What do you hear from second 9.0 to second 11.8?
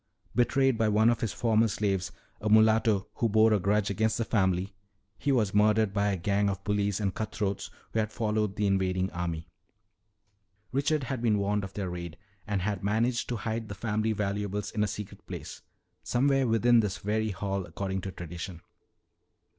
army. "Richard had been warned of